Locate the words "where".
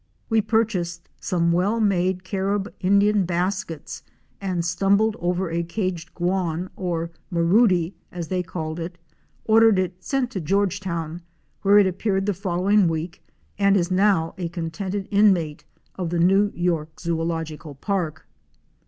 11.61-11.77